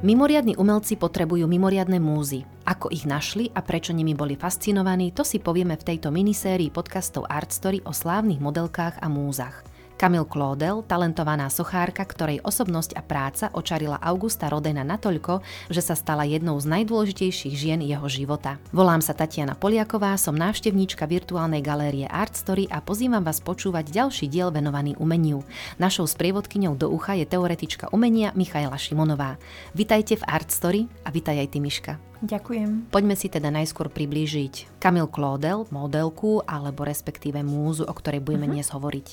[0.00, 2.48] Mimoriadní umelci potrebujú mimoriadne múzy.
[2.64, 7.28] Ako ich našli a prečo nimi boli fascinovaní, to si povieme v tejto minisérii podcastov
[7.28, 9.60] Art Story o slávnych modelkách a múzach.
[10.00, 16.24] Kamil Claudel, talentovaná sochárka, ktorej osobnosť a práca očarila Augusta Rodena natoľko, že sa stala
[16.24, 18.56] jednou z najdôležitejších žien jeho života.
[18.72, 24.32] Volám sa Tatiana Poliaková, som návštevníčka virtuálnej galérie Art Story a pozývam vás počúvať ďalší
[24.32, 25.44] diel venovaný umeniu.
[25.76, 29.36] Našou sprievodkyňou do ucha je teoretička umenia Michaela Šimonová.
[29.76, 32.09] Vitajte v Art Story a vitaj aj ty Miška.
[32.20, 32.92] Ďakujem.
[32.92, 38.60] Poďme si teda najskôr priblížiť Kamil Claudel, modelku alebo respektíve múzu, o ktorej budeme uh-huh.
[38.60, 39.06] dnes hovoriť.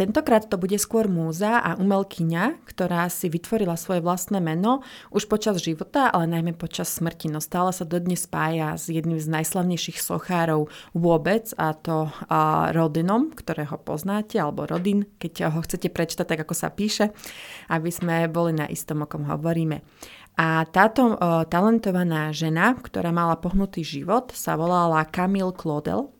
[0.00, 4.80] Tentokrát to bude skôr múza a umelkyňa, ktorá si vytvorila svoje vlastné meno
[5.12, 7.28] už počas života, ale najmä počas smrti.
[7.28, 13.28] No stále sa dodnes spája s jedným z najslavnejších sochárov vôbec a to uh, Rodinom,
[13.36, 17.12] ktorého poznáte, alebo Rodin, keď ho chcete prečítať tak, ako sa píše,
[17.68, 19.84] aby sme boli na istom, o kom hovoríme.
[20.38, 26.14] A táto o, talentovaná žena, ktorá mala pohnutý život, sa volala Camille Claudel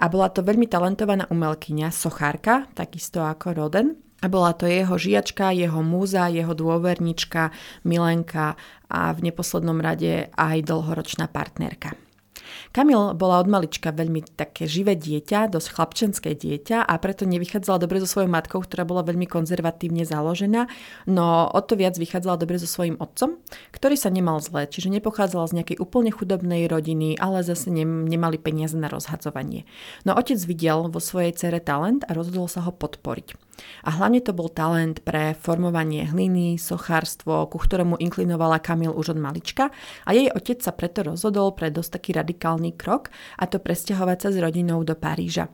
[0.00, 4.00] a bola to veľmi talentovaná umelkyňa, sochárka, takisto ako Roden.
[4.18, 7.54] A bola to jeho žiačka, jeho múza, jeho dôvernička,
[7.86, 8.58] milenka
[8.90, 12.07] a v neposlednom rade aj dlhoročná partnerka.
[12.72, 18.00] Kamil bola od malička veľmi také živé dieťa, dosť chlapčenské dieťa a preto nevychádzala dobre
[18.02, 20.68] so svojou matkou, ktorá bola veľmi konzervatívne založená,
[21.08, 23.40] no o to viac vychádzala dobre so svojím otcom,
[23.72, 28.38] ktorý sa nemal zle, čiže nepochádzala z nejakej úplne chudobnej rodiny, ale zase ne, nemali
[28.38, 29.68] peniaze na rozhadzovanie.
[30.06, 33.48] No otec videl vo svojej cere talent a rozhodol sa ho podporiť.
[33.82, 39.18] A hlavne to bol talent pre formovanie hliny, sochárstvo, ku ktorému inklinovala Kamil už od
[39.18, 39.74] malička
[40.06, 42.36] a jej otec sa preto rozhodol pre dosť taký radikálny
[42.74, 45.50] krok a to presťahovať sa s rodinou do Paríža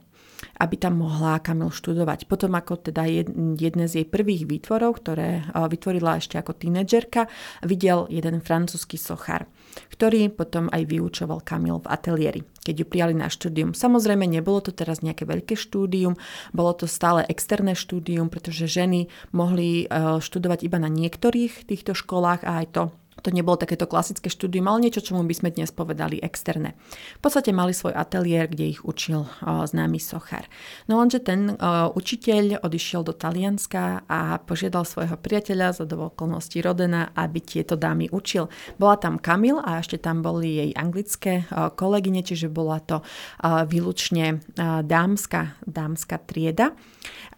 [0.60, 2.28] aby tam mohla Kamil študovať.
[2.28, 3.08] Potom ako teda
[3.56, 7.26] jedné z jej prvých výtvorov, ktoré vytvorila ešte ako tínedžerka,
[7.64, 9.48] videl jeden francúzsky sochár
[9.90, 13.74] ktorý potom aj vyučoval Kamil v ateliéri, keď ju prijali na štúdium.
[13.74, 16.18] Samozrejme, nebolo to teraz nejaké veľké štúdium,
[16.54, 19.86] bolo to stále externé štúdium, pretože ženy mohli
[20.18, 22.82] študovať iba na niektorých týchto školách a aj to
[23.24, 26.76] to nebolo takéto klasické štúdium, ale niečo, čomu by sme dnes povedali externé.
[27.16, 30.44] V podstate mali svoj ateliér, kde ich učil uh, známy sochár.
[30.92, 37.16] No lenže ten uh, učiteľ odišiel do Talianska a požiadal svojho priateľa za okolností Rodena,
[37.16, 38.52] aby tieto dámy učil.
[38.76, 43.00] Bola tam Kamil a ešte tam boli jej anglické uh, kolegyne, čiže bola to
[43.44, 44.42] výlučne
[44.82, 46.74] dámska, dámska trieda.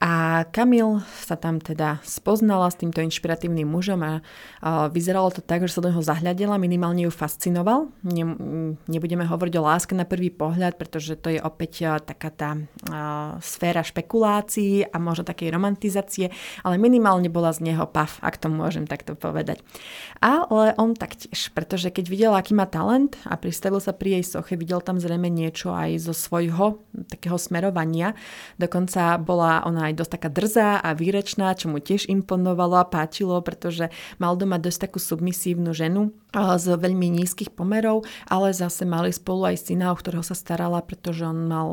[0.00, 4.12] A Kamil sa tam teda spoznala s týmto inšpiratívnym mužom a
[4.88, 7.92] vyzeralo to tak, že sa neho zahľadila, minimálne ju fascinoval.
[8.00, 8.24] Ne,
[8.88, 12.50] nebudeme hovoriť o láske na prvý pohľad, pretože to je opäť taká tá
[12.88, 16.32] a, sféra špekulácií a možno takej romantizácie,
[16.64, 19.60] ale minimálne bola z neho pav, ak to môžem takto povedať.
[20.24, 24.56] Ale on taktiež, pretože keď videl, aký má talent a pristavil sa pri jej soche,
[24.56, 26.80] videl tam zrejme niečo aj zo svojho
[27.12, 28.16] takého smerovania.
[28.56, 33.36] Dokonca bola ona aj dosť taká drzá a výrečná, čo mu tiež imponovalo a páčilo,
[33.44, 36.02] pretože mal doma dosť takú submisívnu jednu ženu
[36.36, 41.26] z veľmi nízkych pomerov, ale zase mali spolu aj syna, o ktorého sa starala, pretože
[41.26, 41.68] on mal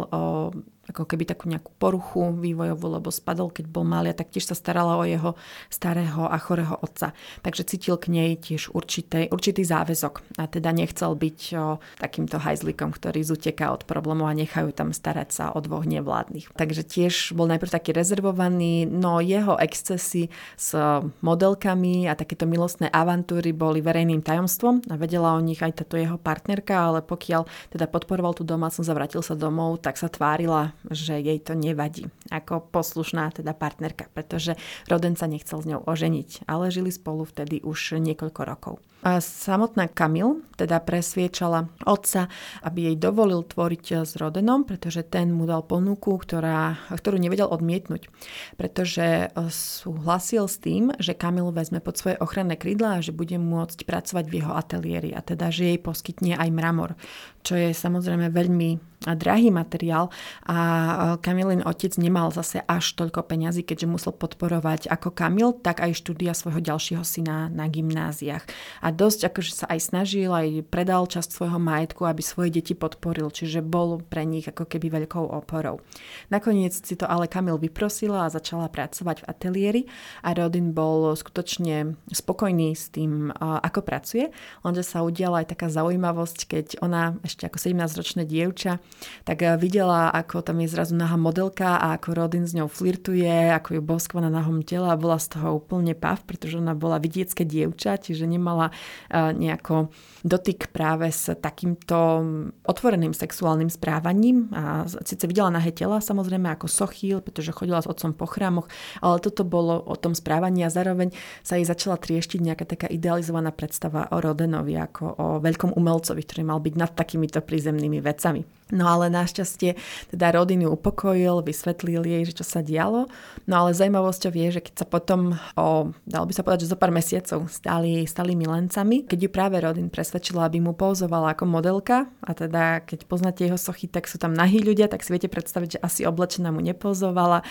[0.83, 4.99] ako keby takú nejakú poruchu vývojovú, lebo spadol, keď bol malý a taktiež sa starala
[4.99, 5.39] o jeho
[5.71, 7.15] starého a chorého otca.
[7.39, 12.91] Takže cítil k nej tiež určitý, určitý záväzok a teda nechcel byť o, takýmto hajzlikom,
[12.91, 16.51] ktorý zuteká od problémov a nechajú tam starať sa o dvoch nevládnych.
[16.51, 20.27] Takže tiež bol najprv taký rezervovaný, no jeho excesy
[20.59, 20.75] s
[21.23, 26.19] modelkami a takéto milostné avantúry boli verejným tajomstvom a vedela o nich aj táto jeho
[26.19, 31.19] partnerka, ale pokiaľ teda podporoval tú domácnosť a vrátil sa domov, tak sa tvárila že
[31.19, 34.57] jej to nevadí ako poslušná teda partnerka, pretože
[34.89, 38.75] Roden sa nechcel s ňou oženiť, ale žili spolu vtedy už niekoľko rokov.
[39.03, 42.31] A samotná Kamil teda presviečala otca,
[42.63, 48.07] aby jej dovolil tvoriť s Rodenom, pretože ten mu dal ponuku, ktorá, ktorú nevedel odmietnúť.
[48.55, 53.35] Pretože e, súhlasil s tým, že Kamil vezme pod svoje ochranné krídla a že bude
[53.35, 56.95] môcť pracovať v jeho ateliéri a teda, že jej poskytne aj mramor,
[57.43, 60.07] čo je samozrejme veľmi drahý materiál
[60.47, 65.83] a e, Kamilin otec nemal zase až toľko peňazí, keďže musel podporovať ako Kamil, tak
[65.83, 68.47] aj štúdia svojho ďalšieho syna na gymnáziách.
[68.79, 73.27] A dosť akože sa aj snažil, aj predal časť svojho majetku, aby svoje deti podporil,
[73.27, 75.83] čiže bol pre nich ako keby veľkou oporou.
[76.31, 79.81] Nakoniec si to ale Kamil vyprosila a začala pracovať v ateliéri
[80.23, 84.31] a Rodin bol skutočne spokojný s tým, ako pracuje,
[84.63, 88.77] lenže sa udiala aj taká zaujímavosť, keď ona ešte ako 17-ročné dievča,
[89.23, 93.77] tak videla, ako tam je zrazu nahá modelka a ako Rodin s ňou flirtuje, ako
[93.77, 97.43] ju boskva na nahom tela a bola z toho úplne pav, pretože ona bola vidiecké
[97.43, 98.71] dievča, čiže nemala
[99.13, 99.91] nejako
[100.23, 102.23] dotyk práve s takýmto
[102.63, 104.47] otvoreným sexuálnym správaním.
[104.55, 108.71] A síce videla nahé tela samozrejme ako sochýl, pretože chodila s otcom po chrámoch,
[109.03, 111.11] ale toto bolo o tom správaní a zároveň
[111.43, 116.43] sa jej začala trieštiť nejaká taká idealizovaná predstava o Rodenovi ako o veľkom umelcovi, ktorý
[116.47, 118.47] mal byť nad takýmito prízemnými vecami.
[118.73, 119.79] No ale našťastie
[120.13, 123.07] teda rodinu upokojil, vysvetlil jej, že čo sa dialo.
[123.47, 126.79] No ale zaujímavosťou je, že keď sa potom o, dalo by sa povedať, že zo
[126.79, 132.07] pár mesiacov stali, stali milencami, keď ju práve Rodin presvedčila, aby mu pouzovala ako modelka
[132.21, 135.79] a teda keď poznáte jeho sochy, tak sú tam nahí ľudia, tak si viete predstaviť,
[135.79, 137.45] že asi oblečená mu nepouzovala,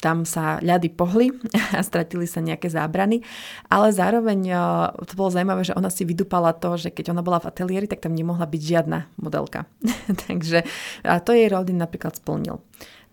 [0.00, 1.32] tam sa ľady pohli
[1.76, 3.24] a stratili sa nejaké zábrany,
[3.72, 4.40] ale zároveň
[5.04, 8.04] to bolo zaujímavé, že ona si vydupala to, že keď ona bola v ateliéri, tak
[8.04, 9.64] tam nemohla byť žiadna modelka.
[10.28, 10.64] Takže
[11.04, 12.60] a to jej Rodin napríklad splnil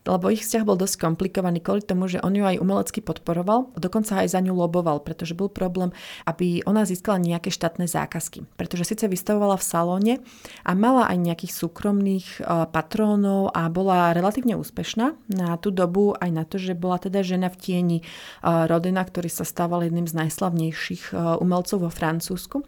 [0.04, 4.24] lebo ich vzťah bol dosť komplikovaný kvôli tomu, že on ju aj umelecky podporoval, dokonca
[4.24, 5.96] aj za ňu loboval, pretože bol problém,
[6.28, 8.44] aby ona získala nejaké štátne zákazky.
[8.60, 10.14] Pretože síce vystavovala v salóne
[10.68, 16.30] a mala aj nejakých súkromných uh, patrónov a bola relatívne úspešná na tú dobu aj
[16.32, 17.98] na to, že bola teda žena v tieni
[18.44, 22.66] uh, Rodina, ktorý sa stával jedným z najslavnejších uh, umelcov vo Francúzsku,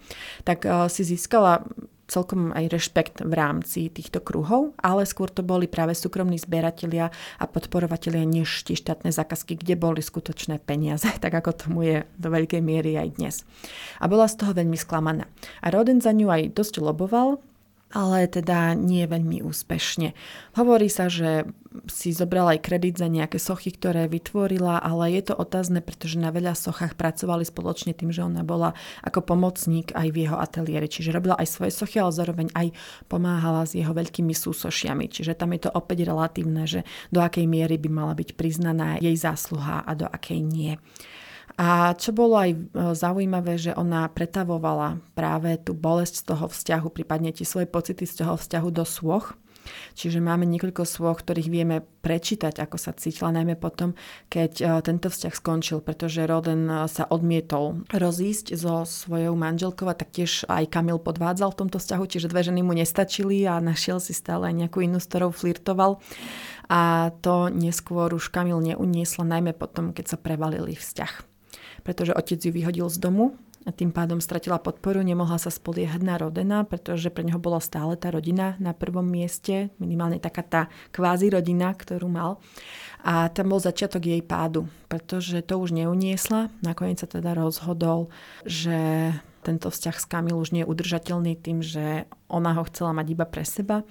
[0.48, 1.66] tak si získala
[2.06, 7.10] celkom aj rešpekt v rámci týchto kruhov, ale skôr to boli práve súkromní zberatelia
[7.42, 12.30] a podporovatelia než tie štátne zákazky, kde boli skutočné peniaze, tak ako tomu je do
[12.30, 13.36] veľkej miery aj dnes.
[14.02, 15.25] A bola z toho veľmi sklamaná.
[15.66, 17.42] A Roden za ňu aj dosť loboval,
[17.95, 20.12] ale teda nie veľmi úspešne.
[20.59, 21.47] Hovorí sa, že
[21.88, 26.27] si zobrala aj kredit za nejaké sochy, ktoré vytvorila, ale je to otázne, pretože na
[26.36, 30.92] veľa sochách pracovali spoločne tým, že ona bola ako pomocník aj v jeho ateliéri.
[30.92, 32.75] Čiže robila aj svoje sochy, ale zároveň aj
[33.07, 35.07] pomáhala s jeho veľkými súsošiami.
[35.07, 36.83] Čiže tam je to opäť relatívne, že
[37.15, 40.75] do akej miery by mala byť priznaná jej zásluha a do akej nie.
[41.56, 42.57] A čo bolo aj e,
[42.92, 48.24] zaujímavé, že ona pretavovala práve tú bolesť z toho vzťahu, prípadne tie svoje pocity z
[48.24, 49.40] toho vzťahu do svoch.
[49.98, 53.98] Čiže máme niekoľko svoch, ktorých vieme prečítať, ako sa cítila, najmä potom,
[54.28, 59.98] keď e, tento vzťah skončil, pretože Roden e, sa odmietol rozísť so svojou manželkou a
[59.98, 64.12] taktiež aj Kamil podvádzal v tomto vzťahu, čiže dve ženy mu nestačili a našiel si
[64.12, 66.04] stále nejakú inú, s ktorou flirtoval.
[66.68, 71.35] A to neskôr už Kamil neuniesla, najmä potom, keď sa prevalili vzťah
[71.86, 76.22] pretože otec ju vyhodil z domu a tým pádom stratila podporu, nemohla sa spoliehať na
[76.22, 80.62] rodena, pretože pre neho bola stále tá rodina na prvom mieste, minimálne taká tá
[80.94, 82.38] kvázi rodina, ktorú mal.
[83.02, 86.54] A tam bol začiatok jej pádu, pretože to už neuniesla.
[86.62, 88.14] Nakoniec sa teda rozhodol,
[88.46, 89.14] že
[89.45, 93.30] tento vzťah s Kamil už nie je udržateľný tým, že ona ho chcela mať iba
[93.30, 93.86] pre seba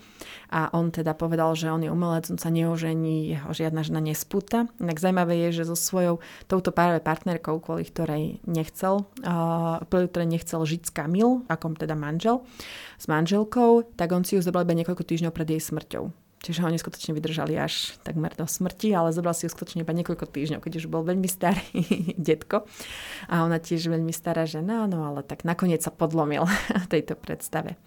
[0.50, 4.66] a on teda povedal, že on je umelec, on sa neožení, jeho žiadna žena nespúta.
[4.82, 6.18] Tak zaujímavé je, že so svojou
[6.50, 12.42] touto práve partnerkou, kvôli ktorej nechcel, uh, ktorej nechcel žiť s Kamil, akom teda manžel,
[12.98, 16.23] s manželkou, tak on si ju zobral iba niekoľko týždňov pred jej smrťou.
[16.44, 20.29] Čiže oni skutočne vydržali až takmer do smrti, ale zobral si ju skutočne iba niekoľko
[20.29, 21.64] týždňov, keď už bol veľmi starý
[22.20, 22.69] detko
[23.32, 26.44] a ona tiež veľmi stará žena, no ale tak nakoniec sa podlomil
[26.93, 27.81] tejto predstave.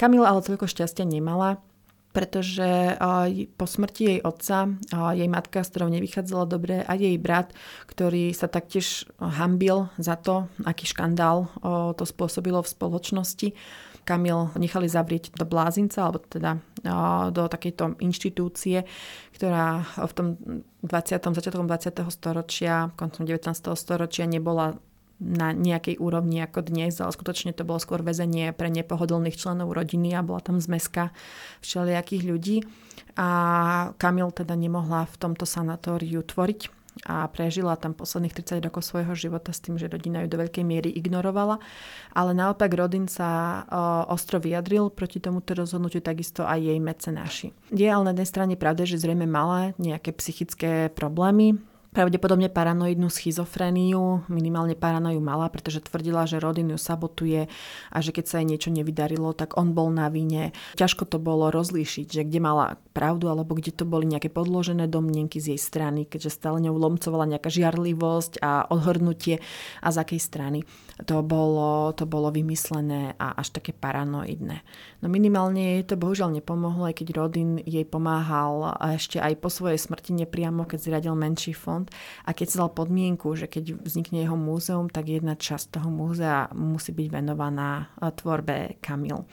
[0.00, 1.60] Kamila ale toľko šťastia nemala,
[2.10, 2.98] pretože
[3.54, 4.66] po smrti jej otca,
[5.14, 7.54] jej matka, s ktorou nevychádzala dobre, a jej brat,
[7.86, 11.46] ktorý sa taktiež hambil za to, aký škandál
[11.94, 13.48] to spôsobilo v spoločnosti,
[14.10, 16.58] Kamil nechali zavrieť do blázinca, alebo teda
[17.30, 18.82] do takejto inštitúcie,
[19.38, 20.26] ktorá v tom
[20.82, 21.22] 20.
[21.22, 22.10] začiatkom 20.
[22.10, 23.46] storočia, koncom 19.
[23.78, 24.74] storočia nebola
[25.20, 30.16] na nejakej úrovni ako dnes, ale skutočne to bolo skôr väzenie pre nepohodlných členov rodiny
[30.16, 31.14] a bola tam zmeska
[31.62, 32.56] všelijakých ľudí.
[33.20, 33.28] A
[34.00, 39.54] Kamil teda nemohla v tomto sanatóriu tvoriť a prežila tam posledných 30 rokov svojho života
[39.54, 41.62] s tým, že rodina ju do veľkej miery ignorovala.
[42.12, 43.62] Ale naopak Rodin sa
[44.10, 47.48] ostro vyjadril proti tomuto rozhodnutiu, takisto aj jej mecenáši.
[47.70, 54.22] Je ale na jednej strane pravda, že zrejme mala nejaké psychické problémy, Pravdepodobne paranoidnú schizofréniu,
[54.30, 57.50] minimálne paranoju mala, pretože tvrdila, že rodinu sabotuje
[57.90, 60.54] a že keď sa jej niečo nevydarilo, tak on bol na vine.
[60.78, 65.42] Ťažko to bolo rozlíšiť, že kde mala pravdu alebo kde to boli nejaké podložené domnenky
[65.42, 69.42] z jej strany, keďže stále ňou lomcovala nejaká žiarlivosť a odhrnutie
[69.82, 70.58] a z akej strany.
[71.06, 74.60] To bolo, to bolo vymyslené a až také paranoidné.
[75.00, 79.48] No minimálne jej to bohužiaľ nepomohlo, aj keď Rodin jej pomáhal a ešte aj po
[79.48, 81.88] svojej smrti nepriamo, keď zriadil menší fond
[82.28, 86.52] a keď sa dal podmienku, že keď vznikne jeho múzeum, tak jedna časť toho múzea
[86.52, 89.24] musí byť venovaná tvorbe Kamil.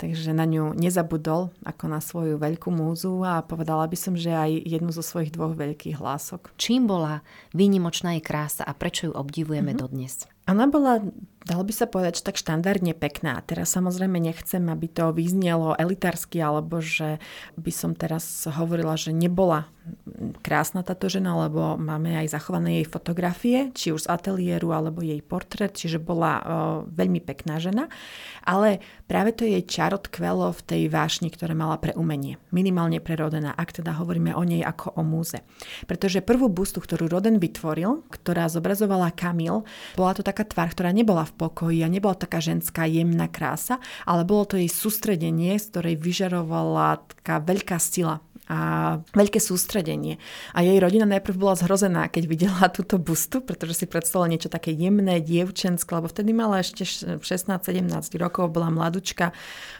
[0.00, 4.64] Takže na ňu nezabudol ako na svoju veľkú múzu a povedala by som, že aj
[4.64, 6.56] jednu zo svojich dvoch veľkých hlások.
[6.56, 7.20] Čím bola
[7.52, 9.82] výnimočná jej krása a prečo ju obdivujeme mm-hmm.
[9.84, 10.31] dodnes?
[10.50, 11.00] Ona bola
[11.42, 13.42] dalo by sa povedať, že tak štandardne pekná.
[13.42, 17.18] Teraz samozrejme nechcem, aby to vyznelo elitársky, alebo že
[17.58, 19.66] by som teraz hovorila, že nebola
[20.46, 25.18] krásna táto žena, lebo máme aj zachované jej fotografie, či už z ateliéru, alebo jej
[25.18, 26.42] portrét, čiže bola o,
[26.86, 27.90] veľmi pekná žena.
[28.46, 28.78] Ale
[29.10, 32.38] práve to jej čaro tkvelo v tej vášni, ktoré mala pre umenie.
[32.54, 35.42] Minimálne pre Rodena, ak teda hovoríme o nej ako o múze.
[35.90, 39.66] Pretože prvú bustu, ktorú Roden vytvoril, ktorá zobrazovala Kamil,
[39.98, 43.76] bola to taká tvár, ktorá nebola v pokoji a nebola taká ženská jemná krása,
[44.08, 48.58] ale bolo to jej sústredenie, z ktorej vyžarovala taká veľká sila a
[49.16, 50.20] veľké sústredenie.
[50.52, 54.76] A jej rodina najprv bola zhrozená, keď videla túto bustu, pretože si predstavila niečo také
[54.76, 57.88] jemné, dievčenské, lebo vtedy mala ešte 16-17
[58.20, 59.32] rokov, bola mladučka,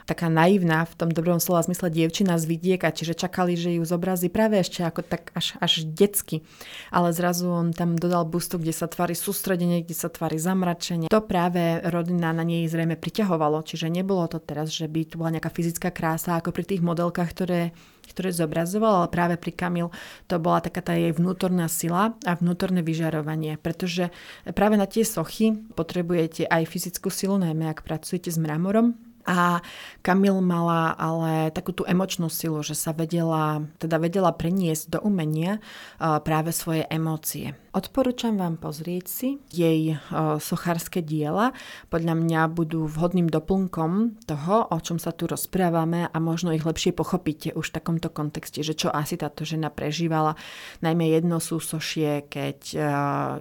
[0.08, 4.32] taká naivná v tom dobrom slova zmysle dievčina z vidieka, čiže čakali, že ju zobrazí
[4.32, 6.40] práve ešte ako tak až, až detsky.
[6.88, 11.12] Ale zrazu on tam dodal bustu, kde sa tvári sústredenie, kde sa tvári zamračenie.
[11.12, 15.36] To práve rodina na nej zrejme priťahovalo, čiže nebolo to teraz, že by tu bola
[15.36, 17.76] nejaká fyzická krása ako pri tých modelkách, ktoré
[18.06, 19.88] ktoré zobrazoval, ale práve pri Kamil
[20.26, 24.10] to bola taká tá jej vnútorná sila a vnútorné vyžarovanie, pretože
[24.52, 29.62] práve na tie sochy potrebujete aj fyzickú silu, najmä ak pracujete s mramorom, a
[30.02, 35.62] Kamil mala ale takú tú emočnú silu, že sa vedela, teda vedela preniesť do umenia
[35.98, 37.54] práve svoje emócie.
[37.72, 39.96] Odporúčam vám pozrieť si jej
[40.36, 41.56] sochárske diela.
[41.88, 46.92] Podľa mňa budú vhodným doplnkom toho, o čom sa tu rozprávame a možno ich lepšie
[46.92, 50.36] pochopíte už v takomto kontexte, že čo asi táto žena prežívala.
[50.84, 52.58] Najmä jedno sú sošie, keď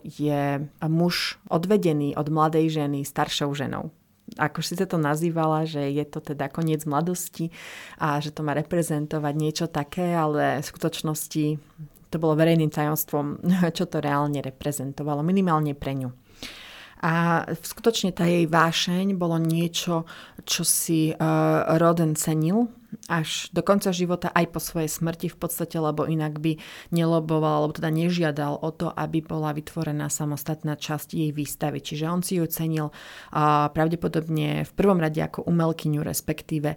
[0.07, 0.43] je
[0.79, 3.91] muž odvedený od mladej ženy staršou ženou
[4.39, 7.51] ako si sa to nazývala, že je to teda koniec mladosti
[7.99, 11.45] a že to má reprezentovať niečo také, ale v skutočnosti
[12.11, 13.39] to bolo verejným tajomstvom,
[13.77, 16.09] čo to reálne reprezentovalo, minimálne pre ňu.
[17.01, 20.05] A skutočne tá jej vášeň bolo niečo,
[20.45, 22.69] čo si uh, Roden cenil
[23.07, 26.59] až do konca života aj po svojej smrti v podstate, lebo inak by
[26.91, 31.79] neloboval, alebo teda nežiadal o to, aby bola vytvorená samostatná časť jej výstavy.
[31.79, 32.91] Čiže on si ju cenil
[33.31, 36.75] a pravdepodobne v prvom rade ako umelkyňu, respektíve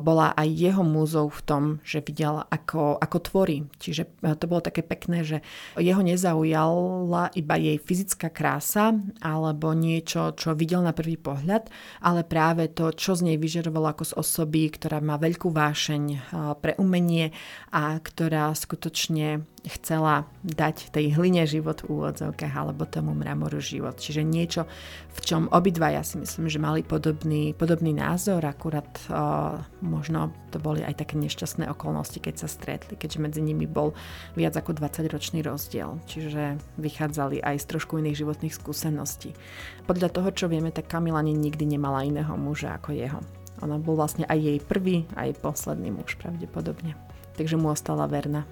[0.00, 3.68] bola aj jeho múzou v tom, že videl, ako, ako tvorí.
[3.76, 4.08] Čiže
[4.40, 5.44] to bolo také pekné, že
[5.76, 11.68] jeho nezaujala iba jej fyzická krása alebo niečo, čo videl na prvý pohľad,
[12.00, 16.18] ale práve to, čo z nej vyžarovalo ako z osoby, ktorá má veľkú vášeň eh,
[16.58, 17.34] pre umenie
[17.70, 24.00] a ktorá skutočne chcela dať tej hline život v úvodzovkách alebo tomu mramoru život.
[24.00, 24.64] Čiže niečo,
[25.12, 30.56] v čom obidva ja si myslím, že mali podobný, podobný názor, akurát uh, možno to
[30.56, 33.92] boli aj také nešťastné okolnosti, keď sa stretli, keďže medzi nimi bol
[34.32, 36.00] viac ako 20-ročný rozdiel.
[36.08, 39.36] Čiže vychádzali aj z trošku iných životných skúseností.
[39.84, 43.20] Podľa toho, čo vieme, tak Kamila nikdy nemala iného muža ako jeho.
[43.60, 46.96] Ona bol vlastne aj jej prvý, aj posledný muž pravdepodobne.
[47.36, 48.44] Takže mu ostala verná.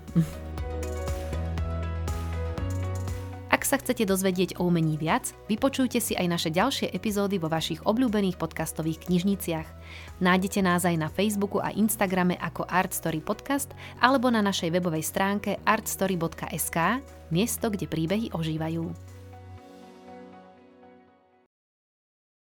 [3.49, 7.83] Ak sa chcete dozvedieť o umení viac, vypočujte si aj naše ďalšie epizódy vo vašich
[7.83, 9.69] obľúbených podcastových knižniciach.
[10.23, 15.03] Nájdete nás aj na Facebooku a Instagrame ako Art Story Podcast alebo na našej webovej
[15.03, 17.03] stránke artstory.sk,
[17.35, 19.18] miesto, kde príbehy ožívajú.